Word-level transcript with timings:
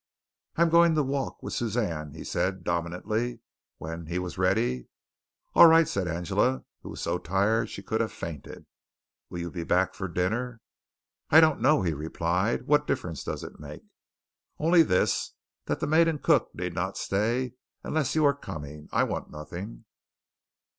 "I'm 0.55 0.71
going 0.71 0.95
to 0.95 1.03
walk 1.03 1.43
with 1.43 1.53
Suzanne," 1.53 2.15
he 2.15 2.23
said 2.23 2.63
dominantly, 2.63 3.41
when 3.77 4.07
he 4.07 4.17
was 4.17 4.35
ready. 4.35 4.87
"All 5.53 5.67
right," 5.67 5.87
said 5.87 6.07
Angela, 6.07 6.63
who 6.81 6.89
was 6.89 7.01
so 7.03 7.19
tired 7.19 7.69
she 7.69 7.83
could 7.83 8.01
have 8.01 8.11
fainted. 8.11 8.65
"Will 9.29 9.41
you 9.41 9.51
be 9.51 9.63
back 9.63 9.93
for 9.93 10.07
dinner?" 10.07 10.59
"I 11.29 11.39
don't 11.39 11.61
know," 11.61 11.83
he 11.83 11.93
replied. 11.93 12.65
"What 12.65 12.87
difference 12.87 13.23
does 13.23 13.43
it 13.43 13.59
make?" 13.59 13.83
"Only 14.57 14.81
this: 14.81 15.33
that 15.65 15.81
the 15.81 15.85
maid 15.85 16.07
and 16.07 16.19
cook 16.19 16.49
need 16.55 16.73
not 16.73 16.97
stay 16.97 17.53
unless 17.83 18.15
you 18.15 18.25
are 18.25 18.33
coming. 18.33 18.89
I 18.91 19.03
want 19.03 19.29
nothing." 19.29 19.85